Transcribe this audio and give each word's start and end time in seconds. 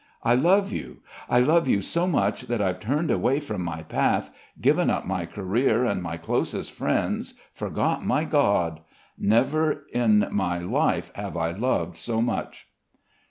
I 0.23 0.33
love 0.33 0.73
you, 0.73 0.97
I 1.29 1.41
love 1.41 1.67
you 1.67 1.79
so 1.79 2.07
much 2.07 2.47
that 2.47 2.59
I've 2.59 2.79
turned 2.79 3.11
away 3.11 3.39
from 3.39 3.61
my 3.61 3.83
path, 3.83 4.31
given 4.59 4.89
up 4.89 5.05
my 5.05 5.27
career 5.27 5.85
and 5.85 6.01
my 6.01 6.17
closest 6.17 6.71
friends, 6.71 7.35
forgot 7.53 8.03
my 8.03 8.23
God. 8.25 8.79
Never 9.15 9.85
in 9.93 10.27
my 10.31 10.57
life 10.57 11.11
have 11.13 11.37
I 11.37 11.51
loved 11.51 11.97
so 11.97 12.19
much." 12.19 12.67